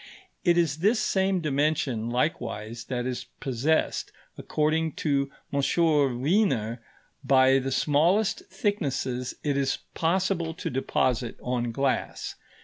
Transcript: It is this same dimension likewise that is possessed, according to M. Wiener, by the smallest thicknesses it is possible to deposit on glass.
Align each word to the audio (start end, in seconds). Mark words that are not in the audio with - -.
It 0.43 0.57
is 0.57 0.77
this 0.79 0.99
same 0.99 1.41
dimension 1.41 2.09
likewise 2.09 2.85
that 2.85 3.05
is 3.05 3.25
possessed, 3.39 4.11
according 4.35 4.93
to 4.93 5.29
M. 5.53 5.61
Wiener, 6.19 6.81
by 7.23 7.59
the 7.59 7.71
smallest 7.71 8.39
thicknesses 8.49 9.35
it 9.43 9.55
is 9.55 9.77
possible 9.93 10.55
to 10.55 10.71
deposit 10.71 11.37
on 11.43 11.71
glass. 11.71 12.33